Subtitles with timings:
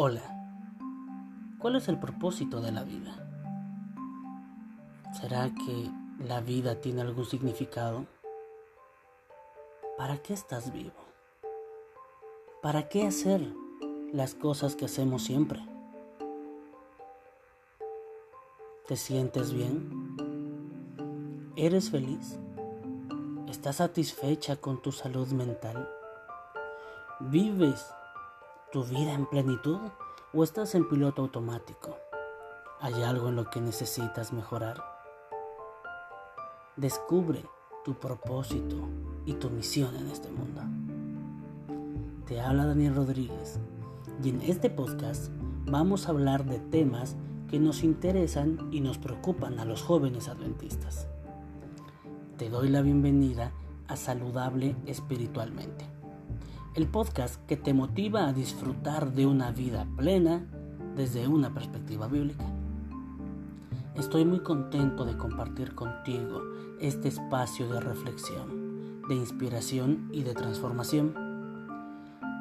[0.00, 0.22] Hola,
[1.58, 3.28] ¿cuál es el propósito de la vida?
[5.20, 5.90] ¿Será que
[6.24, 8.06] la vida tiene algún significado?
[9.96, 10.94] ¿Para qué estás vivo?
[12.62, 13.52] ¿Para qué hacer
[14.12, 15.66] las cosas que hacemos siempre?
[18.86, 20.14] ¿Te sientes bien?
[21.56, 22.38] ¿Eres feliz?
[23.48, 25.88] ¿Estás satisfecha con tu salud mental?
[27.18, 27.84] ¿Vives
[28.70, 29.78] tu vida en plenitud
[30.34, 31.96] o estás en piloto automático?
[32.80, 34.84] ¿Hay algo en lo que necesitas mejorar?
[36.76, 37.44] Descubre
[37.82, 38.76] tu propósito
[39.24, 40.60] y tu misión en este mundo.
[42.26, 43.58] Te habla Daniel Rodríguez
[44.22, 45.32] y en este podcast
[45.64, 47.16] vamos a hablar de temas
[47.48, 51.08] que nos interesan y nos preocupan a los jóvenes adventistas.
[52.36, 53.50] Te doy la bienvenida
[53.86, 55.97] a Saludable Espiritualmente
[56.78, 60.46] el podcast que te motiva a disfrutar de una vida plena
[60.94, 62.44] desde una perspectiva bíblica.
[63.96, 66.40] Estoy muy contento de compartir contigo
[66.80, 71.16] este espacio de reflexión, de inspiración y de transformación.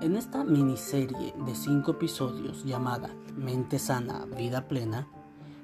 [0.03, 5.07] En esta miniserie de cinco episodios llamada Mente Sana, Vida Plena,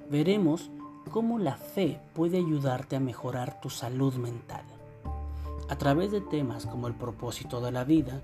[0.09, 0.71] veremos
[1.11, 4.65] cómo la fe puede ayudarte a mejorar tu salud mental.
[5.69, 8.19] A través de temas como el propósito de la vida,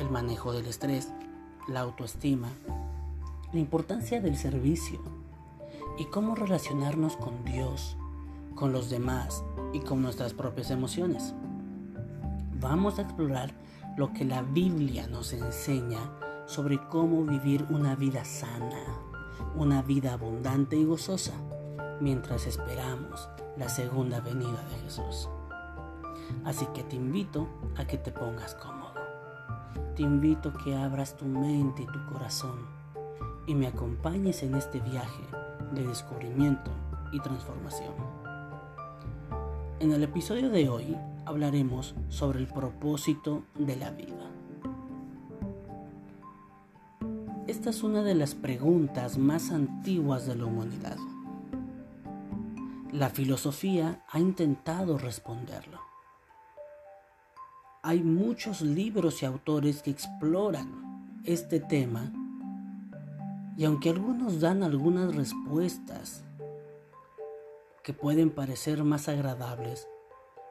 [0.00, 1.12] el manejo del estrés,
[1.66, 2.48] la autoestima,
[3.52, 5.00] la importancia del servicio
[5.98, 7.96] y cómo relacionarnos con Dios,
[8.54, 11.34] con los demás y con nuestras propias emociones.
[12.60, 13.52] Vamos a explorar
[13.96, 15.98] lo que la Biblia nos enseña
[16.46, 18.84] sobre cómo vivir una vida sana,
[19.56, 21.34] una vida abundante y gozosa,
[22.00, 25.28] mientras esperamos la segunda venida de Jesús.
[26.44, 28.87] Así que te invito a que te pongas cómodo
[29.96, 32.78] te invito a que abras tu mente y tu corazón
[33.46, 35.22] y me acompañes en este viaje
[35.72, 36.70] de descubrimiento
[37.12, 37.94] y transformación.
[39.80, 44.30] En el episodio de hoy hablaremos sobre el propósito de la vida.
[47.46, 50.98] Esta es una de las preguntas más antiguas de la humanidad.
[52.92, 55.87] La filosofía ha intentado responderlo
[57.88, 62.12] hay muchos libros y autores que exploran este tema
[63.56, 66.22] y aunque algunos dan algunas respuestas
[67.82, 69.88] que pueden parecer más agradables,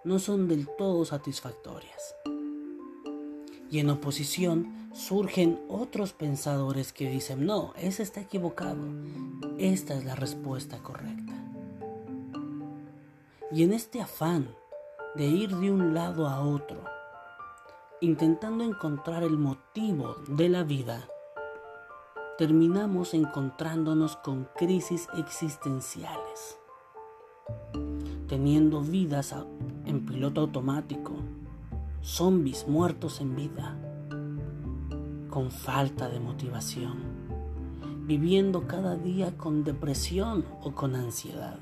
[0.03, 2.15] no son del todo satisfactorias.
[3.69, 8.81] Y en oposición surgen otros pensadores que dicen, no, ese está equivocado,
[9.59, 11.33] esta es la respuesta correcta.
[13.51, 14.47] Y en este afán
[15.15, 16.96] de ir de un lado a otro,
[17.99, 21.07] intentando encontrar el motivo de la vida,
[22.37, 26.59] terminamos encontrándonos con crisis existenciales,
[28.27, 29.33] teniendo vidas
[29.85, 31.13] en piloto automático,
[32.03, 33.75] zombies muertos en vida,
[35.31, 36.97] con falta de motivación,
[38.05, 41.57] viviendo cada día con depresión o con ansiedad,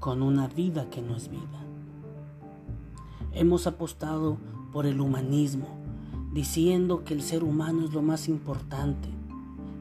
[0.00, 1.66] con una vida que no es vida.
[3.34, 4.38] Hemos apostado
[4.72, 5.68] por el humanismo,
[6.32, 9.08] diciendo que el ser humano es lo más importante,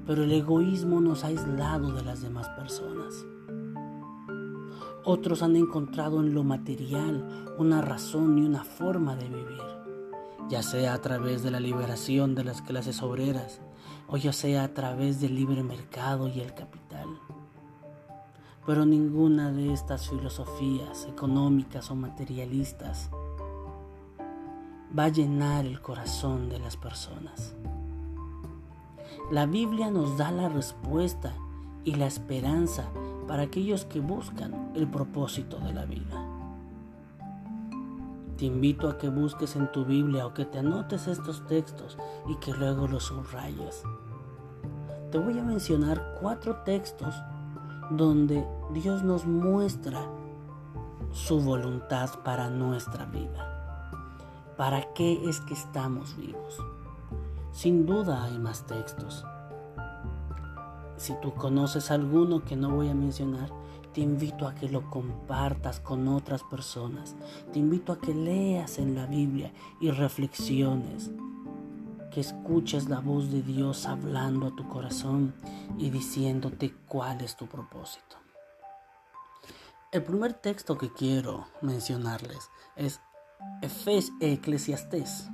[0.06, 3.26] pero el egoísmo nos ha aislado de las demás personas.
[5.04, 9.62] Otros han encontrado en lo material una razón y una forma de vivir,
[10.50, 13.62] ya sea a través de la liberación de las clases obreras
[14.08, 17.08] o ya sea a través del libre mercado y el capital.
[18.66, 23.10] Pero ninguna de estas filosofías económicas o materialistas
[24.98, 27.56] va a llenar el corazón de las personas.
[29.32, 31.34] La Biblia nos da la respuesta
[31.84, 32.86] y la esperanza
[33.28, 36.28] para aquellos que buscan el propósito de la vida.
[38.38, 41.98] Te invito a que busques en tu Biblia o que te anotes estos textos
[42.28, 43.84] y que luego los subrayes.
[45.12, 47.14] Te voy a mencionar cuatro textos
[47.92, 50.02] donde Dios nos muestra
[51.12, 53.51] su voluntad para nuestra vida.
[54.62, 56.60] ¿Para qué es que estamos vivos?
[57.52, 59.26] Sin duda hay más textos.
[60.98, 63.50] Si tú conoces alguno que no voy a mencionar,
[63.92, 67.16] te invito a que lo compartas con otras personas.
[67.52, 71.10] Te invito a que leas en la Biblia y reflexiones.
[72.12, 75.34] Que escuches la voz de Dios hablando a tu corazón
[75.80, 78.18] y diciéndote cuál es tu propósito.
[79.92, 83.02] El primer texto que quiero mencionarles es
[83.62, 85.30] Efes, Eclesiastés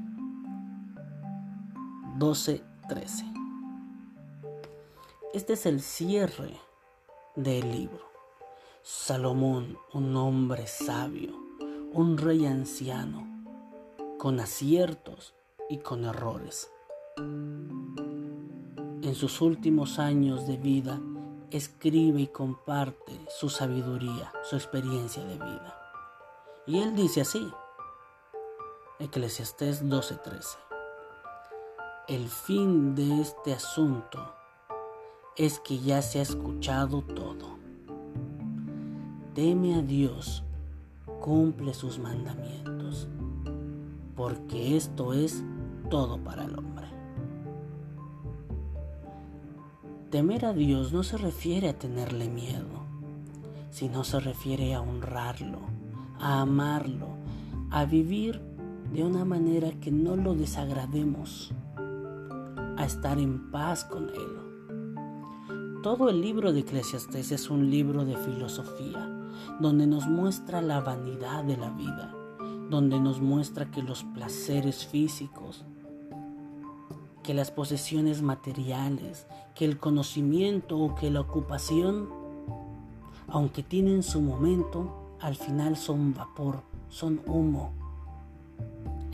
[2.17, 3.25] 12:13.
[5.33, 6.59] este es el cierre
[7.35, 8.07] del libro.
[8.81, 11.35] Salomón, un hombre sabio,
[11.93, 13.27] un rey anciano,
[14.17, 15.35] con aciertos
[15.69, 16.71] y con errores.
[17.17, 20.99] En sus últimos años de vida,
[21.51, 25.79] escribe y comparte su sabiduría, su experiencia de vida.
[26.65, 27.47] Y él dice así,
[28.99, 30.57] Eclesiastés 12:13,
[32.07, 34.33] el fin de este asunto
[35.35, 37.57] es que ya se ha escuchado todo
[39.37, 40.43] teme a Dios,
[41.21, 43.07] cumple sus mandamientos,
[44.15, 45.43] porque esto es
[45.91, 46.87] todo para el hombre.
[50.09, 52.87] Temer a Dios no se refiere a tenerle miedo,
[53.69, 55.59] sino se refiere a honrarlo,
[56.19, 57.09] a amarlo,
[57.69, 58.41] a vivir
[58.93, 61.53] de una manera que no lo desagrademos,
[62.77, 65.81] a estar en paz con Él.
[65.83, 69.13] Todo el libro de Eclesiastes es un libro de filosofía
[69.59, 72.13] donde nos muestra la vanidad de la vida,
[72.69, 75.65] donde nos muestra que los placeres físicos,
[77.23, 82.09] que las posesiones materiales, que el conocimiento o que la ocupación,
[83.27, 87.73] aunque tienen su momento, al final son vapor, son humo,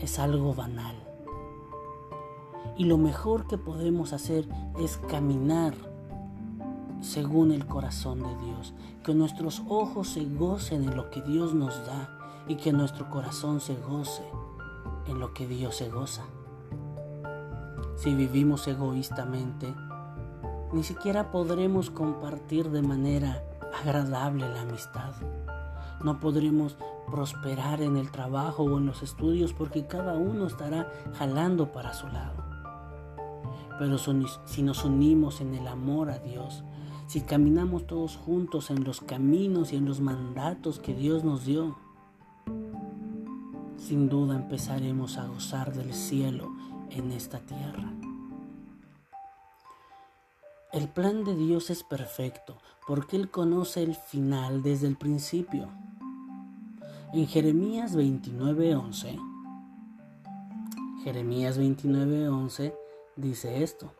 [0.04, 0.94] es algo banal.
[2.76, 4.48] Y lo mejor que podemos hacer
[4.78, 5.74] es caminar
[7.00, 8.74] según el corazón de Dios.
[9.02, 12.18] Que nuestros ojos se gocen en lo que Dios nos da
[12.48, 14.24] y que nuestro corazón se goce
[15.06, 16.24] en lo que Dios se goza.
[17.96, 19.74] Si vivimos egoístamente,
[20.72, 23.42] ni siquiera podremos compartir de manera
[23.80, 25.14] agradable la amistad.
[26.02, 26.76] No podremos
[27.10, 32.08] prosperar en el trabajo o en los estudios porque cada uno estará jalando para su
[32.08, 32.44] lado.
[33.78, 36.64] Pero si nos unimos en el amor a Dios,
[37.06, 41.76] si caminamos todos juntos en los caminos y en los mandatos que Dios nos dio,
[43.76, 46.52] sin duda empezaremos a gozar del cielo
[46.90, 47.92] en esta tierra.
[50.72, 55.68] El plan de Dios es perfecto porque Él conoce el final desde el principio.
[57.16, 59.20] En Jeremías 29:11,
[61.04, 62.74] Jeremías 29:11
[63.14, 63.92] dice esto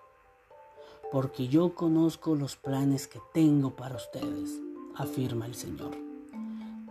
[1.12, 4.60] porque yo conozco los planes que tengo para ustedes,
[4.96, 5.92] afirma el Señor.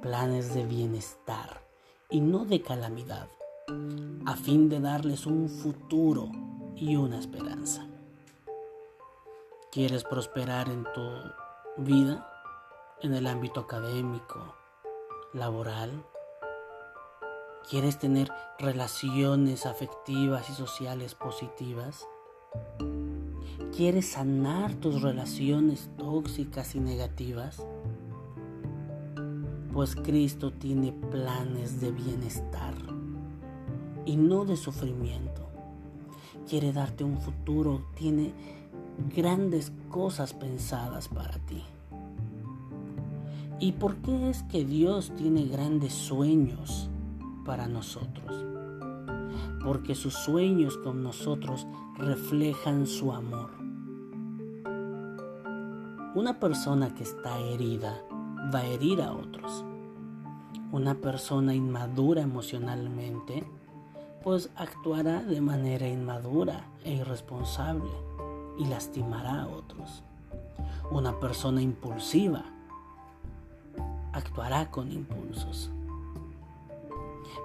[0.02, 1.62] Planes de bienestar
[2.10, 3.28] y no de calamidad,
[4.26, 6.32] a fin de darles un futuro
[6.78, 7.86] y una esperanza.
[9.74, 12.26] ¿Quieres prosperar en tu vida,
[13.02, 14.56] en el ámbito académico,
[15.34, 15.92] laboral?
[17.70, 18.30] ¿Quieres tener
[18.60, 22.06] relaciones afectivas y sociales positivas?
[23.74, 27.66] ¿Quieres sanar tus relaciones tóxicas y negativas?
[29.72, 32.76] Pues Cristo tiene planes de bienestar
[34.06, 35.48] y no de sufrimiento.
[36.50, 38.34] Quiere darte un futuro, tiene
[39.16, 41.64] grandes cosas pensadas para ti.
[43.60, 46.90] ¿Y por qué es que Dios tiene grandes sueños
[47.44, 48.46] para nosotros?
[49.64, 53.52] Porque sus sueños con nosotros reflejan su amor.
[56.16, 58.02] Una persona que está herida
[58.54, 59.66] va a herir a otros.
[60.72, 63.44] Una persona inmadura emocionalmente
[64.24, 67.92] pues actuará de manera inmadura e irresponsable
[68.58, 70.04] y lastimará a otros.
[70.92, 72.46] Una persona impulsiva
[74.14, 75.72] actuará con impulsos.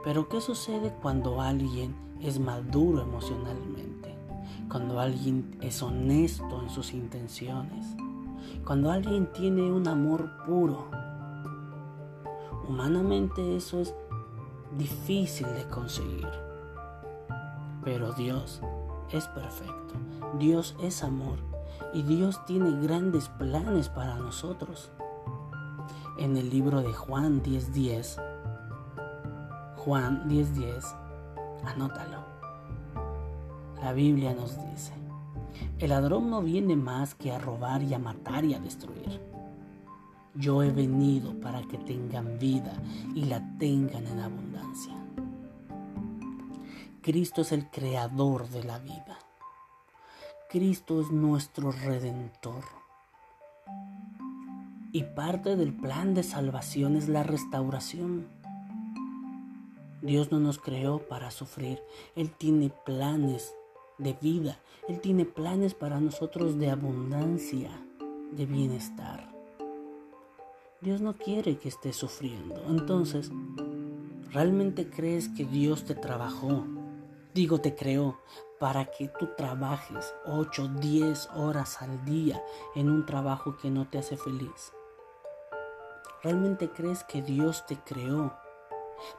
[0.04, 4.16] Pero ¿qué sucede cuando alguien es maduro emocionalmente?
[4.70, 7.96] Cuando alguien es honesto en sus intenciones
[8.64, 10.88] cuando alguien tiene un amor puro,
[12.68, 13.94] humanamente eso es
[14.76, 16.28] difícil de conseguir.
[17.82, 18.60] Pero Dios
[19.10, 19.94] es perfecto.
[20.38, 21.38] Dios es amor.
[21.94, 24.90] Y Dios tiene grandes planes para nosotros.
[26.18, 28.20] En el libro de Juan 10:10,
[29.84, 30.84] Juan 10:10,
[31.64, 32.24] anótalo.
[33.80, 34.92] La Biblia nos dice,
[35.78, 39.20] el ladrón no viene más que a robar y a matar y a destruir.
[40.34, 42.72] Yo he venido para que tengan vida
[43.14, 44.94] y la tengan en abundancia.
[47.00, 49.18] Cristo es el creador de la vida.
[50.50, 52.64] Cristo es nuestro redentor.
[54.92, 58.37] Y parte del plan de salvación es la restauración.
[60.00, 61.82] Dios no nos creó para sufrir.
[62.14, 63.54] Él tiene planes
[63.98, 64.60] de vida.
[64.88, 67.70] Él tiene planes para nosotros de abundancia.
[68.30, 69.32] de bienestar.
[70.82, 72.62] Dios no quiere que estés sufriendo.
[72.68, 73.32] Entonces,
[74.30, 76.66] ¿realmente crees que Dios te trabajó?
[77.34, 78.18] Digo, te creó
[78.60, 82.42] para que tú trabajes 8, 10 horas al día
[82.74, 84.72] en un trabajo que no te hace feliz.
[86.22, 88.36] ¿Realmente crees que Dios te creó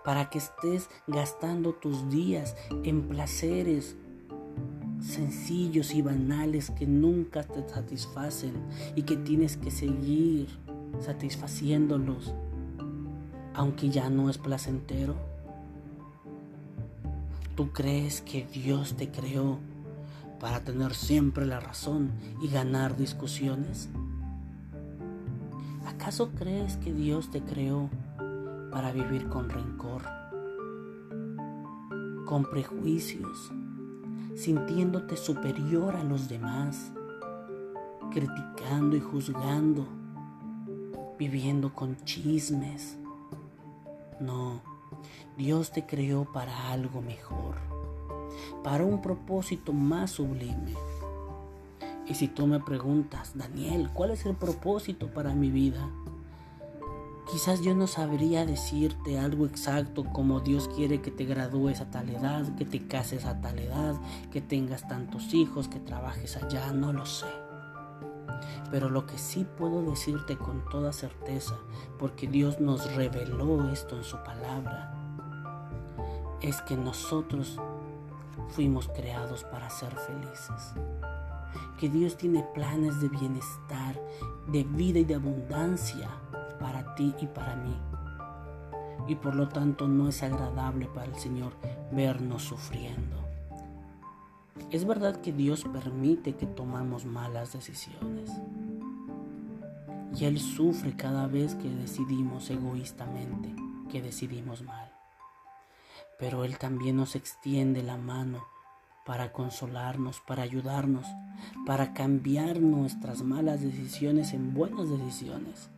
[0.04, 3.96] para que estés gastando tus días en placeres
[5.02, 8.54] sencillos y banales que nunca te satisfacen
[8.96, 10.50] y que tienes que seguir
[11.00, 12.34] satisfaciéndolos,
[13.54, 15.16] aunque ya no es placentero?
[17.56, 19.60] ¿Tú crees que Dios te creó
[20.40, 23.90] para tener siempre la razón y ganar discusiones?
[25.86, 27.90] ¿Acaso crees que Dios te creó
[28.72, 30.04] para vivir con rencor,
[32.26, 33.52] con prejuicios,
[34.36, 36.92] sintiéndote superior a los demás,
[38.12, 39.88] criticando y juzgando,
[41.18, 42.98] viviendo con chismes?
[44.20, 44.62] No,
[45.38, 47.56] Dios te creó para algo mejor,
[48.64, 50.74] para un propósito más sublime.
[52.08, 55.90] Y si tú me preguntas, Daniel, ¿cuál es el propósito para mi vida?
[57.32, 62.10] Quizás yo no sabría decirte algo exacto como Dios quiere que te gradúes a tal
[62.10, 63.96] edad, que te cases a tal edad,
[64.32, 67.28] que tengas tantos hijos, que trabajes allá, no lo sé.
[68.72, 71.54] Pero lo que sí puedo decirte con toda certeza,
[72.00, 74.96] porque Dios nos reveló esto en su palabra,
[76.42, 77.60] es que nosotros
[78.48, 80.74] fuimos creados para ser felices.
[81.78, 84.02] Que Dios tiene planes de bienestar,
[84.48, 86.10] de vida y de abundancia
[86.60, 87.76] para ti y para mí.
[89.08, 91.54] Y por lo tanto no es agradable para el Señor
[91.92, 93.18] vernos sufriendo.
[94.72, 98.30] Es verdad que Dios permite que tomamos malas decisiones.
[100.16, 103.56] Y Él sufre cada vez que decidimos egoístamente,
[103.90, 104.92] que decidimos mal.
[106.20, 108.46] Pero Él también nos extiende la mano
[109.06, 111.08] para consolarnos, para ayudarnos,
[111.66, 115.70] para cambiar nuestras malas decisiones en buenas decisiones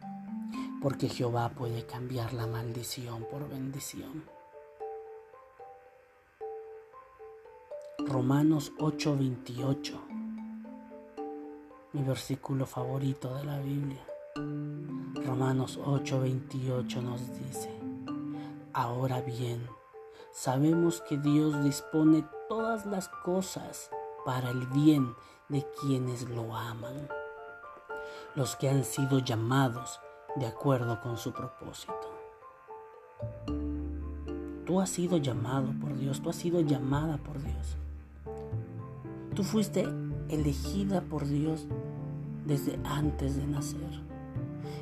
[0.81, 4.25] porque Jehová puede cambiar la maldición por bendición.
[7.99, 10.01] Romanos 8:28,
[11.93, 14.03] mi versículo favorito de la Biblia.
[15.23, 17.69] Romanos 8:28 nos dice,
[18.73, 19.67] ahora bien,
[20.31, 23.91] sabemos que Dios dispone todas las cosas
[24.25, 25.13] para el bien
[25.47, 27.07] de quienes lo aman,
[28.33, 29.99] los que han sido llamados
[30.35, 31.93] de acuerdo con su propósito.
[34.65, 37.77] Tú has sido llamado por Dios, tú has sido llamada por Dios.
[39.35, 39.87] Tú fuiste
[40.29, 41.67] elegida por Dios
[42.45, 44.01] desde antes de nacer.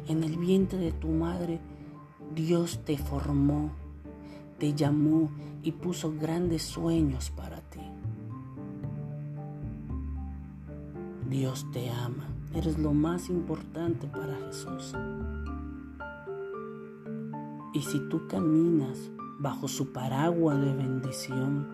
[0.08, 1.60] En el vientre de tu madre,
[2.36, 3.72] Dios te formó,
[4.58, 5.29] te llamó
[5.63, 7.82] y puso grandes sueños para ti.
[11.27, 12.27] Dios te ama.
[12.53, 14.96] Eres lo más importante para Jesús.
[17.74, 21.68] Y si tú caminas bajo su paraguas de bendición,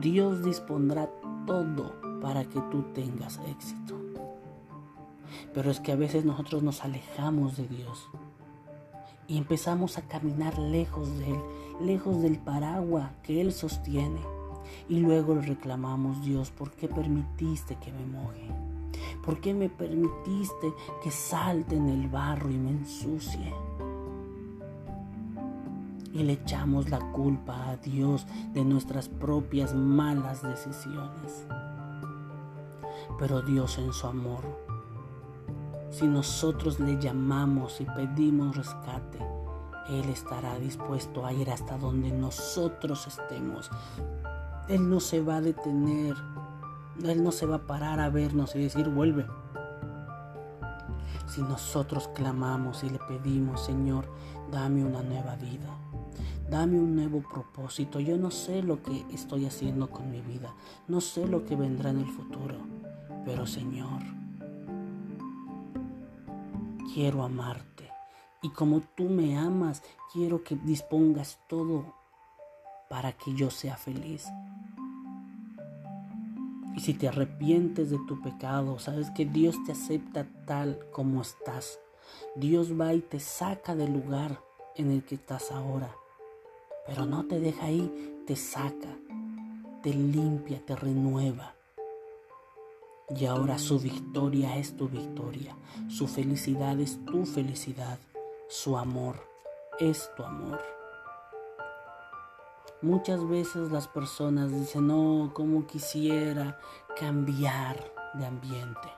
[0.00, 1.10] Dios dispondrá
[1.46, 1.92] todo
[2.22, 4.00] para que tú tengas éxito.
[5.52, 8.08] Pero es que a veces nosotros nos alejamos de Dios
[9.28, 11.40] y empezamos a caminar lejos de Él,
[11.82, 14.20] lejos del paraguas que Él sostiene.
[14.88, 18.65] Y luego le reclamamos, Dios, ¿por qué permitiste que me moje?
[19.26, 23.52] ¿Por qué me permitiste que salte en el barro y me ensucie?
[26.16, 31.46] y le echamos la culpa a Dios de nuestras propias malas decisiones.
[33.18, 34.40] Pero Dios en su amor,
[35.90, 39.18] si nosotros le llamamos y pedimos rescate,
[39.90, 43.70] Él estará dispuesto a ir hasta donde nosotros estemos.
[44.68, 46.16] Él no se va a detener,
[47.04, 49.26] Él no se va a parar a vernos y decir, vuelve.
[51.26, 54.08] Si nosotros clamamos y le pedimos, Señor,
[54.50, 55.76] dame una nueva vida.
[56.48, 57.98] Dame un nuevo propósito.
[57.98, 60.54] Yo no sé lo que estoy haciendo con mi vida.
[60.86, 62.56] No sé lo que vendrá en el futuro.
[63.24, 64.02] Pero Señor,
[66.94, 67.90] quiero amarte.
[68.42, 71.94] Y como tú me amas, quiero que dispongas todo
[72.88, 74.28] para que yo sea feliz.
[76.76, 81.80] Y si te arrepientes de tu pecado, sabes que Dios te acepta tal como estás.
[82.36, 84.40] Dios va y te saca del lugar
[84.76, 85.90] en el que estás ahora
[86.86, 88.96] pero no te deja ahí, te saca,
[89.82, 91.54] te limpia, te renueva.
[93.14, 95.56] Y ahora su victoria es tu victoria,
[95.88, 97.98] su felicidad es tu felicidad,
[98.48, 99.16] su amor
[99.80, 100.75] es tu amor.
[102.82, 106.60] Muchas veces las personas dicen, no, como quisiera
[107.00, 107.82] cambiar
[108.18, 108.88] de ambiente,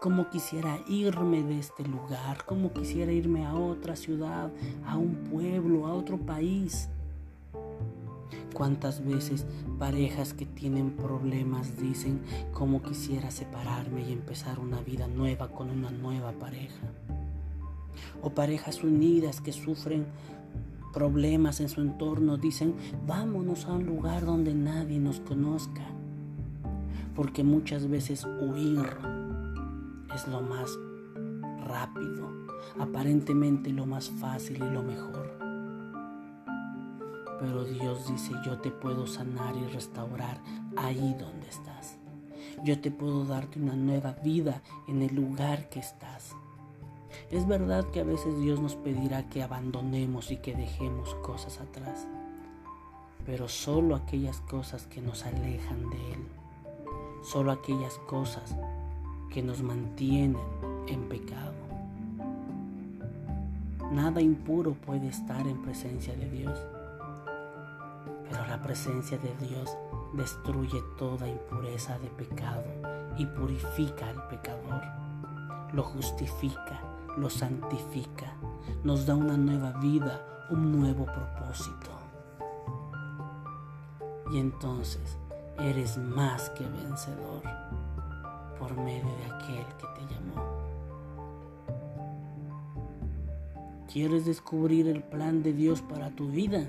[0.00, 4.50] como quisiera irme de este lugar, como quisiera irme a otra ciudad,
[4.86, 6.88] a un pueblo, a otro país.
[8.54, 9.44] ¿Cuántas veces
[9.78, 12.22] parejas que tienen problemas dicen
[12.54, 16.80] cómo quisiera separarme y empezar una vida nueva con una nueva pareja?
[18.22, 20.06] O parejas unidas que sufren
[20.94, 22.74] problemas en su entorno dicen
[23.06, 25.82] vámonos a un lugar donde nadie nos conozca.
[27.14, 28.86] Porque muchas veces huir
[30.14, 30.70] es lo más
[31.66, 32.30] rápido,
[32.78, 35.36] aparentemente lo más fácil y lo mejor.
[37.40, 40.40] Pero Dios dice, yo te puedo sanar y restaurar
[40.76, 41.98] ahí donde estás.
[42.64, 46.34] Yo te puedo darte una nueva vida en el lugar que estás.
[47.34, 52.06] Es verdad que a veces Dios nos pedirá que abandonemos y que dejemos cosas atrás,
[53.26, 56.28] pero solo aquellas cosas que nos alejan de Él,
[57.24, 58.54] solo aquellas cosas
[59.32, 60.36] que nos mantienen
[60.86, 61.54] en pecado.
[63.90, 66.56] Nada impuro puede estar en presencia de Dios.
[68.30, 69.76] Pero la presencia de Dios
[70.12, 72.62] destruye toda impureza de pecado
[73.18, 74.82] y purifica al pecador.
[75.72, 78.32] Lo justifica, lo santifica,
[78.82, 81.90] nos da una nueva vida, un nuevo propósito.
[84.32, 85.18] Y entonces
[85.58, 87.42] eres más que vencedor
[88.58, 90.64] por medio de aquel que te llamó.
[93.92, 96.68] ¿Quieres descubrir el plan de Dios para tu vida?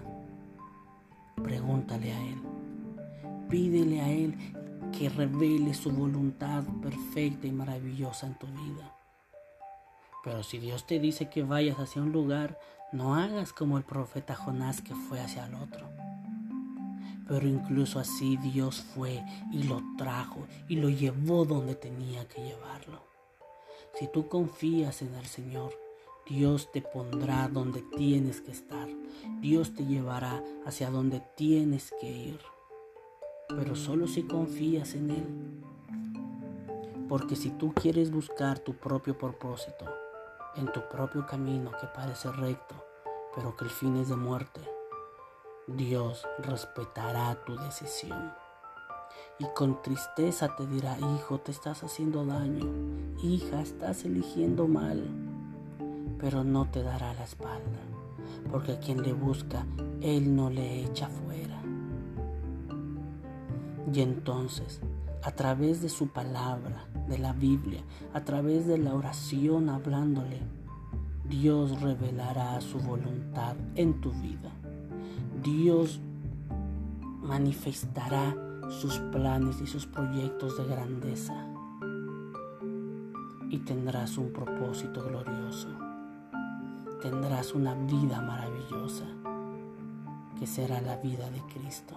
[1.42, 2.42] Pregúntale a Él.
[3.50, 4.36] Pídele a Él
[4.92, 8.95] que revele su voluntad perfecta y maravillosa en tu vida.
[10.26, 12.60] Pero si Dios te dice que vayas hacia un lugar,
[12.92, 15.88] no hagas como el profeta Jonás que fue hacia el otro.
[17.28, 23.04] Pero incluso así Dios fue y lo trajo y lo llevó donde tenía que llevarlo.
[24.00, 25.72] Si tú confías en el Señor,
[26.28, 28.88] Dios te pondrá donde tienes que estar.
[29.42, 32.40] Dios te llevará hacia donde tienes que ir.
[33.48, 35.28] Pero solo si confías en Él.
[37.08, 39.86] Porque si tú quieres buscar tu propio propósito,
[40.56, 42.76] en tu propio camino que parece recto,
[43.36, 44.62] pero que el fin es de muerte,
[45.68, 48.34] Dios respetará tu decisión.
[49.40, 52.66] Y con tristeza te dirá, hijo, te estás haciendo daño,
[53.22, 55.04] hija, estás eligiendo mal
[56.20, 57.80] pero no te dará la espalda,
[58.52, 59.66] porque a quien le busca,
[60.02, 61.62] Él no le echa fuera.
[63.94, 64.82] Y entonces,
[65.22, 67.82] a través de su palabra, de la Biblia,
[68.14, 70.40] a través de la oración hablándole,
[71.30, 74.52] Dios revelará su voluntad en tu vida.
[75.44, 76.00] Dios
[77.22, 78.36] manifestará
[78.70, 81.36] sus planes y sus proyectos de grandeza.
[83.50, 85.70] Y tendrás un propósito glorioso
[87.06, 89.06] tendrás una vida maravillosa
[90.40, 91.94] que será la vida de Cristo.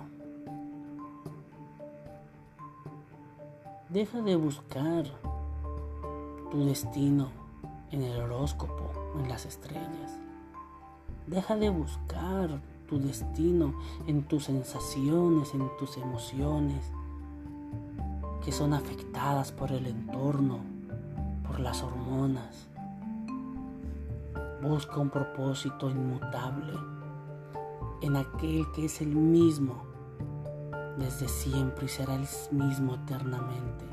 [3.91, 5.07] Deja de buscar
[6.51, 7.31] tu destino
[7.91, 10.21] en el horóscopo, en las estrellas.
[11.27, 13.73] Deja de buscar tu destino
[14.07, 16.85] en tus sensaciones, en tus emociones,
[18.45, 20.59] que son afectadas por el entorno,
[21.47, 22.69] por las hormonas.
[24.61, 26.75] Busca un propósito inmutable
[28.03, 29.88] en aquel que es el mismo
[30.99, 33.85] desde siempre y será el mismo eternamente.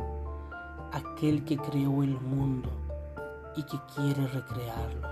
[0.92, 2.70] Aquel que creó el mundo
[3.56, 5.08] y que quiere recrearlo.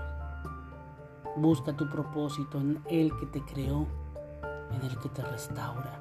[1.36, 3.86] Busca tu propósito en el que te creó,
[4.72, 6.00] en el que te restaura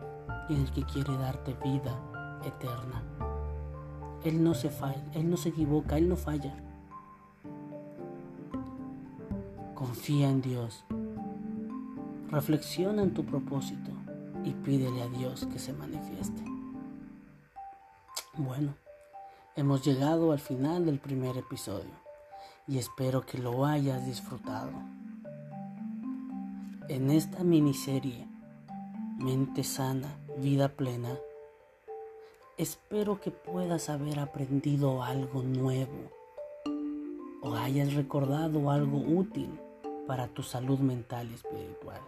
[0.49, 1.95] y en el que quiere darte vida
[2.43, 3.03] eterna.
[4.23, 6.55] Él no se falla, Él no se equivoca, Él no falla.
[9.75, 10.85] Confía en Dios.
[12.29, 13.91] Reflexiona en tu propósito
[14.43, 16.43] y pídele a Dios que se manifieste.
[18.35, 18.73] Bueno,
[19.55, 21.91] hemos llegado al final del primer episodio
[22.67, 24.71] y espero que lo hayas disfrutado.
[26.89, 28.27] En esta miniserie,
[29.17, 31.17] Mente Sana, Vida Plena,
[32.57, 36.11] espero que puedas haber aprendido algo nuevo
[37.41, 39.49] o hayas recordado algo útil
[40.07, 42.01] para tu salud mental y espiritual.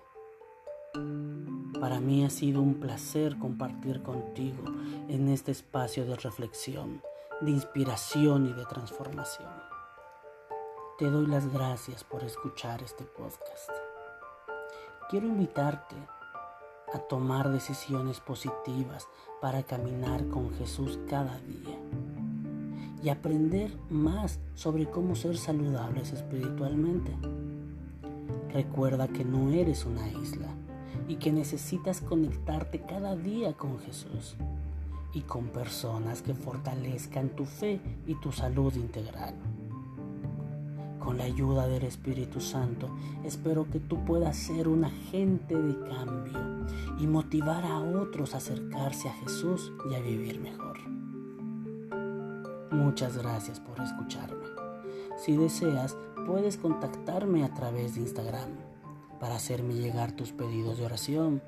[1.86, 4.64] Para mí ha sido un placer compartir contigo
[5.08, 7.00] en este espacio de reflexión
[7.42, 9.52] de inspiración y de transformación.
[10.98, 13.70] Te doy las gracias por escuchar este podcast.
[15.12, 15.96] Quiero invitarte
[16.92, 19.08] a tomar decisiones positivas
[19.40, 21.78] para caminar con Jesús cada día
[23.04, 27.16] y aprender más sobre cómo ser saludables espiritualmente.
[28.52, 30.48] Recuerda que no eres una isla
[31.08, 34.36] y que necesitas conectarte cada día con Jesús
[35.14, 39.34] y con personas que fortalezcan tu fe y tu salud integral.
[41.00, 42.90] Con la ayuda del Espíritu Santo,
[43.24, 46.66] espero que tú puedas ser un agente de cambio
[47.00, 50.80] y motivar a otros a acercarse a Jesús y a vivir mejor.
[52.72, 54.46] Muchas gracias por escucharme.
[55.16, 58.65] Si deseas, puedes contactarme a través de Instagram
[59.20, 61.42] para hacerme llegar tus pedidos de oración,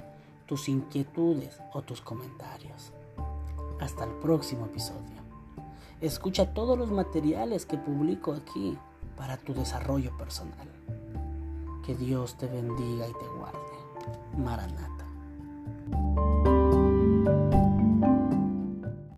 [0.45, 2.91] tus inquietudes o tus comentarios.
[3.79, 5.17] Hasta el próximo episodio.
[6.01, 8.77] Escucha todos los materiales que publico aquí
[9.17, 10.67] para tu desarrollo personal.
[11.85, 13.57] Que Dios te bendiga y te guarde.
[14.37, 15.05] Maranata.